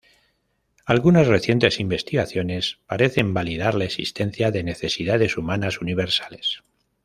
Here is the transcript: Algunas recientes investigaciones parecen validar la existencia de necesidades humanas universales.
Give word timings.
Algunas 0.87 1.27
recientes 1.27 1.79
investigaciones 1.79 2.79
parecen 2.87 3.35
validar 3.35 3.75
la 3.75 3.83
existencia 3.85 4.49
de 4.49 4.63
necesidades 4.63 5.37
humanas 5.37 5.79
universales. 5.79 6.63